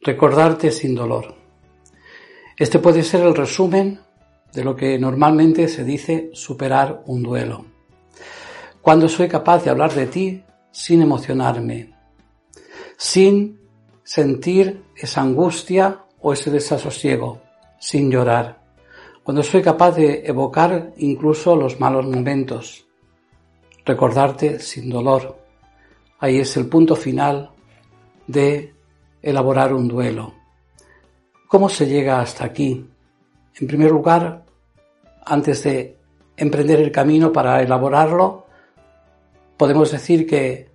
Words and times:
Recordarte 0.00 0.72
sin 0.72 0.94
dolor. 0.94 1.34
Este 2.56 2.78
puede 2.78 3.02
ser 3.02 3.22
el 3.22 3.34
resumen 3.34 4.00
de 4.52 4.64
lo 4.64 4.74
que 4.74 4.98
normalmente 4.98 5.68
se 5.68 5.84
dice 5.84 6.30
superar 6.32 7.02
un 7.06 7.22
duelo. 7.22 7.64
Cuando 8.80 9.08
soy 9.08 9.28
capaz 9.28 9.62
de 9.62 9.70
hablar 9.70 9.94
de 9.94 10.06
ti 10.06 10.42
sin 10.72 11.02
emocionarme, 11.02 11.94
sin 12.96 13.60
sentir 14.02 14.82
esa 14.96 15.20
angustia 15.20 16.04
o 16.20 16.32
ese 16.32 16.50
desasosiego, 16.50 17.40
sin 17.82 18.12
llorar, 18.12 18.62
cuando 19.24 19.42
soy 19.42 19.60
capaz 19.60 19.96
de 19.96 20.22
evocar 20.24 20.92
incluso 20.98 21.56
los 21.56 21.80
malos 21.80 22.06
momentos, 22.06 22.86
recordarte 23.84 24.60
sin 24.60 24.88
dolor. 24.88 25.36
Ahí 26.20 26.38
es 26.38 26.56
el 26.56 26.68
punto 26.68 26.94
final 26.94 27.50
de 28.28 28.72
elaborar 29.20 29.74
un 29.74 29.88
duelo. 29.88 30.32
¿Cómo 31.48 31.68
se 31.68 31.86
llega 31.86 32.20
hasta 32.20 32.44
aquí? 32.44 32.88
En 33.60 33.66
primer 33.66 33.90
lugar, 33.90 34.44
antes 35.24 35.64
de 35.64 35.98
emprender 36.36 36.80
el 36.80 36.92
camino 36.92 37.32
para 37.32 37.62
elaborarlo, 37.62 38.46
podemos 39.56 39.90
decir 39.90 40.24
que 40.24 40.70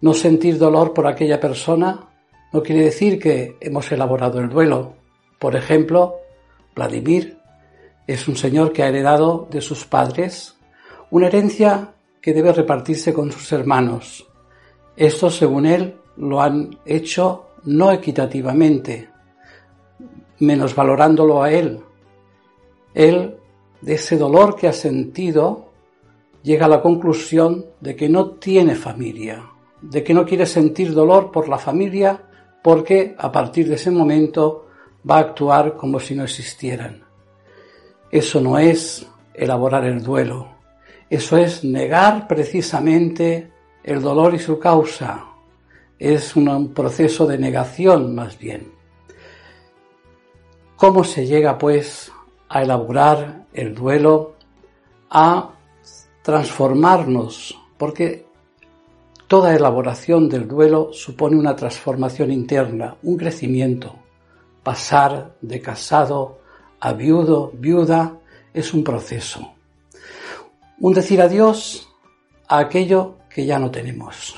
no 0.00 0.14
sentir 0.14 0.56
dolor 0.56 0.94
por 0.94 1.06
aquella 1.06 1.38
persona 1.38 2.08
no 2.50 2.62
quiere 2.62 2.84
decir 2.84 3.18
que 3.18 3.58
hemos 3.60 3.92
elaborado 3.92 4.40
el 4.40 4.48
duelo. 4.48 5.03
Por 5.38 5.56
ejemplo, 5.56 6.16
Vladimir 6.74 7.38
es 8.06 8.28
un 8.28 8.36
señor 8.36 8.72
que 8.72 8.82
ha 8.82 8.88
heredado 8.88 9.48
de 9.50 9.60
sus 9.60 9.84
padres 9.84 10.56
una 11.10 11.28
herencia 11.28 11.94
que 12.20 12.32
debe 12.32 12.52
repartirse 12.52 13.12
con 13.12 13.30
sus 13.30 13.52
hermanos. 13.52 14.26
Estos, 14.96 15.36
según 15.36 15.66
él, 15.66 15.96
lo 16.16 16.40
han 16.40 16.78
hecho 16.84 17.50
no 17.64 17.92
equitativamente, 17.92 19.08
menos 20.40 20.74
valorándolo 20.74 21.42
a 21.42 21.52
él. 21.52 21.80
Él, 22.94 23.36
de 23.80 23.94
ese 23.94 24.16
dolor 24.16 24.56
que 24.56 24.68
ha 24.68 24.72
sentido, 24.72 25.70
llega 26.42 26.66
a 26.66 26.68
la 26.70 26.82
conclusión 26.82 27.66
de 27.80 27.94
que 27.96 28.08
no 28.08 28.32
tiene 28.32 28.74
familia, 28.74 29.44
de 29.80 30.02
que 30.02 30.14
no 30.14 30.24
quiere 30.24 30.46
sentir 30.46 30.92
dolor 30.92 31.30
por 31.30 31.48
la 31.48 31.58
familia 31.58 32.22
porque 32.62 33.14
a 33.18 33.30
partir 33.30 33.68
de 33.68 33.74
ese 33.74 33.90
momento 33.90 34.66
va 35.08 35.16
a 35.16 35.20
actuar 35.20 35.76
como 35.76 36.00
si 36.00 36.14
no 36.14 36.24
existieran. 36.24 37.04
Eso 38.10 38.40
no 38.40 38.58
es 38.58 39.06
elaborar 39.34 39.84
el 39.84 40.02
duelo, 40.02 40.48
eso 41.10 41.36
es 41.36 41.64
negar 41.64 42.26
precisamente 42.26 43.50
el 43.82 44.00
dolor 44.00 44.34
y 44.34 44.38
su 44.38 44.58
causa. 44.58 45.26
Es 45.98 46.34
un 46.34 46.72
proceso 46.74 47.26
de 47.26 47.38
negación 47.38 48.14
más 48.14 48.38
bien. 48.38 48.72
¿Cómo 50.76 51.04
se 51.04 51.26
llega 51.26 51.56
pues 51.56 52.10
a 52.48 52.62
elaborar 52.62 53.46
el 53.52 53.74
duelo, 53.74 54.34
a 55.10 55.50
transformarnos? 56.22 57.58
Porque 57.78 58.26
toda 59.28 59.54
elaboración 59.54 60.28
del 60.28 60.48
duelo 60.48 60.92
supone 60.92 61.36
una 61.36 61.54
transformación 61.54 62.32
interna, 62.32 62.96
un 63.02 63.16
crecimiento. 63.16 64.03
Pasar 64.64 65.36
de 65.40 65.60
casado 65.60 66.40
a 66.80 66.92
viudo, 66.92 67.52
viuda, 67.54 68.18
es 68.52 68.74
un 68.74 68.82
proceso. 68.82 69.54
Un 70.80 70.92
decir 70.92 71.22
adiós 71.22 71.88
a 72.48 72.58
aquello 72.58 73.18
que 73.30 73.46
ya 73.46 73.58
no 73.58 73.70
tenemos. 73.70 74.34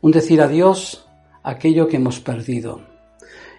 Un 0.00 0.12
decir 0.12 0.40
adiós 0.40 1.06
a 1.42 1.50
aquello 1.50 1.88
que 1.88 1.96
hemos 1.96 2.20
perdido. 2.20 2.80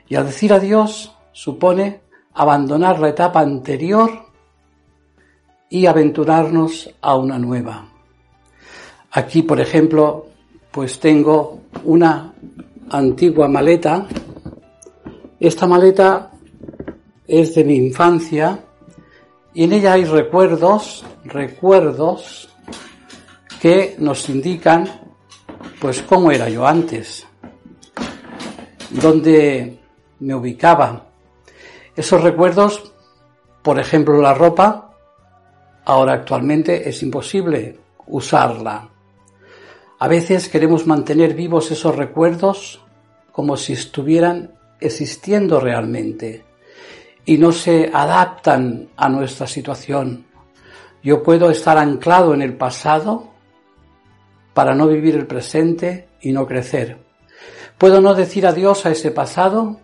Y 0.07 0.15
al 0.15 0.25
decir 0.25 0.53
adiós 0.53 1.13
supone 1.31 2.01
abandonar 2.33 2.99
la 2.99 3.09
etapa 3.09 3.41
anterior 3.41 4.09
y 5.69 5.85
aventurarnos 5.85 6.89
a 7.01 7.15
una 7.15 7.37
nueva. 7.37 7.89
Aquí, 9.11 9.41
por 9.41 9.59
ejemplo, 9.59 10.27
pues 10.71 10.99
tengo 10.99 11.61
una 11.83 12.33
antigua 12.89 13.47
maleta 13.47 14.07
esta 15.39 15.67
maleta 15.67 16.31
es 17.27 17.53
de 17.55 17.63
mi 17.63 17.75
infancia 17.75 18.59
y 19.53 19.63
en 19.63 19.73
ella 19.73 19.93
hay 19.93 20.05
recuerdos, 20.05 21.05
recuerdos 21.25 22.49
que 23.59 23.95
nos 23.99 24.29
indican 24.29 24.87
pues 25.79 26.01
cómo 26.01 26.31
era 26.31 26.49
yo 26.49 26.65
antes, 26.65 27.27
dónde 28.89 29.79
me 30.19 30.35
ubicaba. 30.35 31.05
Esos 31.95 32.21
recuerdos, 32.23 32.91
por 33.61 33.79
ejemplo, 33.79 34.21
la 34.21 34.33
ropa, 34.33 34.95
ahora 35.85 36.13
actualmente 36.13 36.87
es 36.87 37.01
imposible 37.03 37.79
usarla. 38.07 38.89
A 39.99 40.07
veces 40.07 40.49
queremos 40.49 40.85
mantener 40.85 41.33
vivos 41.33 41.71
esos 41.71 41.95
recuerdos 41.95 42.81
como 43.31 43.57
si 43.57 43.73
estuvieran 43.73 44.56
existiendo 44.79 45.59
realmente 45.59 46.43
y 47.25 47.37
no 47.37 47.51
se 47.51 47.89
adaptan 47.93 48.89
a 48.95 49.09
nuestra 49.09 49.47
situación. 49.47 50.25
Yo 51.03 51.23
puedo 51.23 51.49
estar 51.49 51.77
anclado 51.77 52.33
en 52.33 52.41
el 52.41 52.55
pasado 52.55 53.31
para 54.53 54.73
no 54.73 54.87
vivir 54.87 55.15
el 55.15 55.27
presente 55.27 56.07
y 56.21 56.31
no 56.31 56.47
crecer. 56.47 56.97
Puedo 57.77 58.01
no 58.01 58.15
decir 58.15 58.47
adiós 58.47 58.85
a 58.85 58.91
ese 58.91 59.11
pasado 59.11 59.79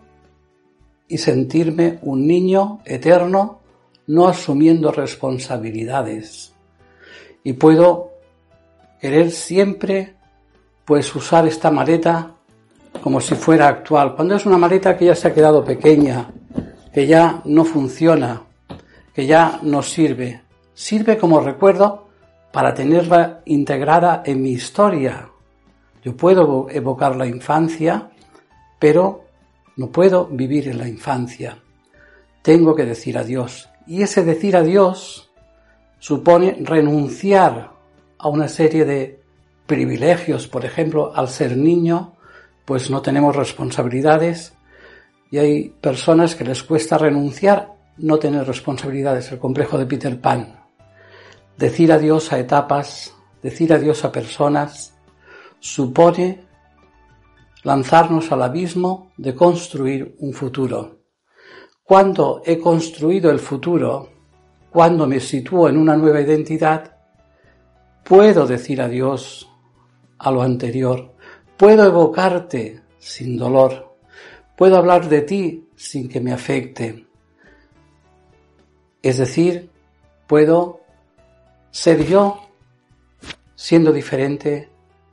y 1.06 1.18
sentirme 1.18 1.98
un 2.02 2.26
niño 2.26 2.80
eterno 2.84 3.60
no 4.06 4.26
asumiendo 4.26 4.90
responsabilidades. 4.90 6.54
Y 7.42 7.52
puedo 7.52 8.12
querer 9.00 9.30
siempre 9.30 10.14
pues 10.84 11.14
usar 11.14 11.46
esta 11.46 11.70
maleta 11.70 12.33
como 13.04 13.20
si 13.20 13.34
fuera 13.34 13.68
actual, 13.68 14.16
cuando 14.16 14.34
es 14.34 14.46
una 14.46 14.56
maleta 14.56 14.96
que 14.96 15.04
ya 15.04 15.14
se 15.14 15.28
ha 15.28 15.34
quedado 15.34 15.62
pequeña, 15.62 16.26
que 16.90 17.06
ya 17.06 17.42
no 17.44 17.66
funciona, 17.66 18.44
que 19.12 19.26
ya 19.26 19.58
no 19.60 19.82
sirve. 19.82 20.40
Sirve 20.72 21.18
como 21.18 21.40
recuerdo 21.40 22.08
para 22.50 22.72
tenerla 22.72 23.42
integrada 23.44 24.22
en 24.24 24.40
mi 24.40 24.52
historia. 24.52 25.28
Yo 26.02 26.16
puedo 26.16 26.66
evocar 26.70 27.14
la 27.14 27.26
infancia, 27.26 28.08
pero 28.78 29.26
no 29.76 29.88
puedo 29.88 30.24
vivir 30.24 30.68
en 30.68 30.78
la 30.78 30.88
infancia. 30.88 31.58
Tengo 32.40 32.74
que 32.74 32.86
decir 32.86 33.18
adiós. 33.18 33.68
Y 33.86 34.00
ese 34.00 34.24
decir 34.24 34.56
adiós 34.56 35.30
supone 35.98 36.56
renunciar 36.58 37.70
a 38.16 38.28
una 38.28 38.48
serie 38.48 38.86
de 38.86 39.20
privilegios, 39.66 40.48
por 40.48 40.64
ejemplo, 40.64 41.12
al 41.14 41.28
ser 41.28 41.54
niño, 41.54 42.13
pues 42.64 42.90
no 42.90 43.02
tenemos 43.02 43.36
responsabilidades 43.36 44.54
y 45.30 45.38
hay 45.38 45.68
personas 45.68 46.34
que 46.34 46.44
les 46.44 46.62
cuesta 46.62 46.98
renunciar, 46.98 47.74
no 47.98 48.18
tener 48.18 48.46
responsabilidades, 48.46 49.32
el 49.32 49.38
complejo 49.38 49.78
de 49.78 49.86
Peter 49.86 50.20
Pan. 50.20 50.60
Decir 51.56 51.92
adiós 51.92 52.32
a 52.32 52.38
etapas, 52.38 53.14
decir 53.42 53.72
adiós 53.72 54.04
a 54.04 54.12
personas, 54.12 54.94
supone 55.60 56.44
lanzarnos 57.62 58.30
al 58.32 58.42
abismo 58.42 59.12
de 59.16 59.34
construir 59.34 60.16
un 60.18 60.32
futuro. 60.32 61.00
Cuando 61.82 62.42
he 62.44 62.58
construido 62.58 63.30
el 63.30 63.38
futuro, 63.38 64.08
cuando 64.70 65.06
me 65.06 65.20
sitúo 65.20 65.68
en 65.68 65.76
una 65.76 65.96
nueva 65.96 66.20
identidad, 66.20 66.96
puedo 68.04 68.46
decir 68.46 68.80
adiós 68.80 69.48
a 70.18 70.30
lo 70.30 70.42
anterior 70.42 71.13
Puedo 71.56 71.86
evocarte 71.86 72.82
sin 72.98 73.36
dolor. 73.36 73.96
Puedo 74.56 74.76
hablar 74.76 75.08
de 75.08 75.22
ti 75.22 75.68
sin 75.76 76.08
que 76.08 76.20
me 76.20 76.32
afecte. 76.32 77.06
Es 79.02 79.18
decir, 79.18 79.70
puedo 80.26 80.80
ser 81.70 82.04
yo 82.06 82.40
siendo 83.54 83.92
diferente 83.92 84.68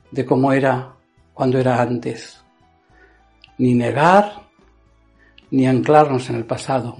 de 0.09 0.25
cómo 0.25 0.51
era 0.51 0.95
cuando 1.33 1.59
era 1.59 1.79
antes. 1.79 2.43
Ni 3.57 3.75
negar, 3.75 4.49
ni 5.51 5.67
anclarnos 5.67 6.29
en 6.29 6.37
el 6.37 6.45
pasado. 6.45 6.97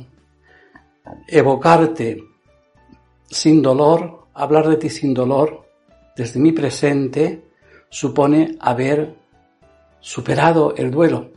Evocarte 1.28 2.24
sin 3.28 3.62
dolor, 3.62 4.28
hablar 4.36 4.68
de 4.68 4.78
ti 4.78 4.90
sin 4.90 5.14
dolor, 5.14 5.68
desde 6.16 6.40
mi 6.40 6.52
presente, 6.52 7.46
supone 7.90 8.58
haber 8.60 9.21
superado 10.02 10.76
el 10.76 10.92
duelo. 10.92 11.30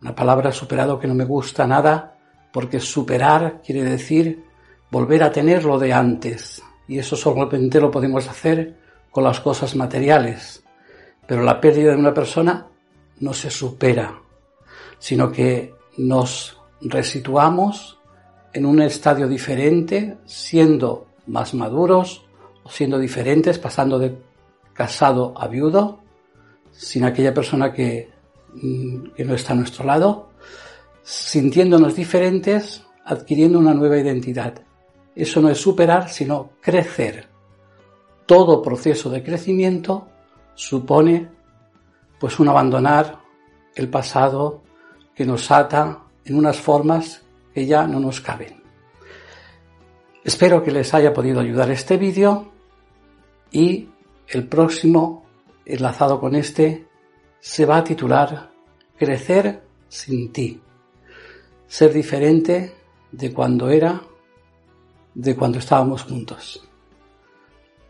Una 0.00 0.14
palabra 0.14 0.52
superado 0.52 0.98
que 0.98 1.06
no 1.06 1.14
me 1.14 1.24
gusta 1.24 1.66
nada, 1.66 2.16
porque 2.52 2.80
superar 2.80 3.60
quiere 3.64 3.84
decir 3.84 4.44
volver 4.90 5.22
a 5.22 5.30
tener 5.30 5.64
lo 5.64 5.78
de 5.78 5.92
antes. 5.92 6.62
Y 6.88 6.98
eso 6.98 7.16
solamente 7.16 7.80
lo 7.80 7.90
podemos 7.90 8.26
hacer 8.28 8.76
con 9.10 9.24
las 9.24 9.40
cosas 9.40 9.76
materiales. 9.76 10.64
Pero 11.26 11.42
la 11.42 11.60
pérdida 11.60 11.92
de 11.92 11.98
una 11.98 12.14
persona 12.14 12.66
no 13.20 13.34
se 13.34 13.50
supera, 13.50 14.18
sino 14.98 15.30
que 15.30 15.74
nos 15.98 16.58
resituamos 16.80 17.98
en 18.52 18.66
un 18.66 18.82
estadio 18.82 19.28
diferente, 19.28 20.18
siendo 20.24 21.06
más 21.26 21.54
maduros 21.54 22.24
o 22.64 22.70
siendo 22.70 22.98
diferentes, 22.98 23.58
pasando 23.58 23.98
de 23.98 24.16
casado 24.72 25.34
a 25.36 25.46
viudo, 25.46 25.99
sin 26.72 27.04
aquella 27.04 27.34
persona 27.34 27.72
que, 27.72 28.10
mm, 28.54 29.12
que 29.16 29.24
no 29.24 29.34
está 29.34 29.52
a 29.52 29.56
nuestro 29.56 29.84
lado, 29.84 30.30
sintiéndonos 31.02 31.94
diferentes, 31.94 32.84
adquiriendo 33.04 33.58
una 33.58 33.74
nueva 33.74 33.98
identidad. 33.98 34.62
Eso 35.14 35.40
no 35.40 35.48
es 35.48 35.58
superar, 35.58 36.08
sino 36.08 36.52
crecer. 36.60 37.28
Todo 38.26 38.62
proceso 38.62 39.10
de 39.10 39.22
crecimiento 39.22 40.06
supone 40.54 41.28
pues 42.18 42.38
un 42.38 42.48
abandonar 42.48 43.18
el 43.74 43.88
pasado 43.88 44.62
que 45.14 45.24
nos 45.24 45.50
ata 45.50 46.04
en 46.24 46.36
unas 46.36 46.58
formas 46.58 47.22
que 47.52 47.66
ya 47.66 47.86
no 47.86 47.98
nos 47.98 48.20
caben. 48.20 48.62
Espero 50.22 50.62
que 50.62 50.70
les 50.70 50.92
haya 50.92 51.12
podido 51.12 51.40
ayudar 51.40 51.70
este 51.70 51.96
vídeo 51.96 52.52
y 53.50 53.88
el 54.28 54.46
próximo, 54.46 55.24
enlazado 55.74 56.20
con 56.20 56.34
este, 56.34 56.86
se 57.40 57.64
va 57.66 57.78
a 57.78 57.84
titular 57.84 58.50
Crecer 58.98 59.62
sin 59.88 60.30
ti. 60.30 60.60
Ser 61.66 61.92
diferente 61.92 62.74
de 63.10 63.32
cuando 63.32 63.70
era, 63.70 64.02
de 65.14 65.34
cuando 65.36 65.58
estábamos 65.58 66.02
juntos. 66.02 66.68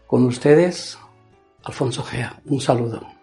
Con 0.07 0.25
ustedes, 0.25 0.99
Alfonso 1.65 2.03
Gea. 2.03 2.41
Un 2.47 2.61
saludo. 2.61 3.20